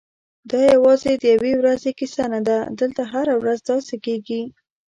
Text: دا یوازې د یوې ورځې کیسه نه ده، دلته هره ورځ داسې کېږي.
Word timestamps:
دا 0.51 0.59
یوازې 0.75 1.11
د 1.17 1.23
یوې 1.35 1.53
ورځې 1.61 1.91
کیسه 1.99 2.25
نه 2.33 2.39
ده، 2.47 2.57
دلته 2.79 3.01
هره 3.11 3.33
ورځ 3.41 3.59
داسې 3.71 3.95
کېږي. 4.05 4.41